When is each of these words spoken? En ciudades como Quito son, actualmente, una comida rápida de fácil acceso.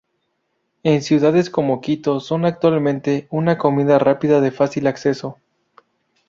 En 0.81 1.03
ciudades 1.03 1.51
como 1.51 1.79
Quito 1.79 2.19
son, 2.21 2.43
actualmente, 2.45 3.27
una 3.29 3.59
comida 3.59 3.99
rápida 3.99 4.41
de 4.41 4.49
fácil 4.49 4.87
acceso. 4.87 5.37